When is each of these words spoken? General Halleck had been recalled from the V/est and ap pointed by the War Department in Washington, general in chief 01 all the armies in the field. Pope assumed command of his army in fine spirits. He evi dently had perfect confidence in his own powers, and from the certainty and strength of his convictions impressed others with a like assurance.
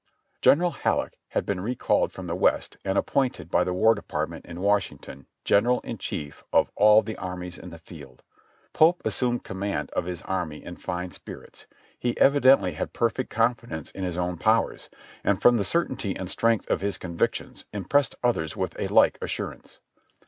General 0.41 0.71
Halleck 0.71 1.19
had 1.27 1.45
been 1.45 1.61
recalled 1.61 2.11
from 2.11 2.25
the 2.25 2.35
V/est 2.35 2.75
and 2.83 2.97
ap 2.97 3.05
pointed 3.05 3.51
by 3.51 3.63
the 3.63 3.71
War 3.71 3.93
Department 3.93 4.45
in 4.47 4.59
Washington, 4.59 5.27
general 5.45 5.79
in 5.81 5.99
chief 5.99 6.43
01 6.49 6.69
all 6.75 7.01
the 7.03 7.15
armies 7.17 7.55
in 7.59 7.69
the 7.69 7.77
field. 7.77 8.23
Pope 8.73 9.03
assumed 9.05 9.43
command 9.43 9.91
of 9.91 10.05
his 10.05 10.23
army 10.23 10.65
in 10.65 10.77
fine 10.77 11.11
spirits. 11.11 11.67
He 11.99 12.15
evi 12.15 12.41
dently 12.41 12.73
had 12.73 12.93
perfect 12.93 13.29
confidence 13.29 13.91
in 13.91 14.03
his 14.03 14.17
own 14.17 14.39
powers, 14.39 14.89
and 15.23 15.39
from 15.39 15.57
the 15.57 15.63
certainty 15.63 16.15
and 16.15 16.31
strength 16.31 16.67
of 16.71 16.81
his 16.81 16.97
convictions 16.97 17.65
impressed 17.71 18.15
others 18.23 18.57
with 18.57 18.75
a 18.79 18.87
like 18.87 19.19
assurance. 19.21 19.77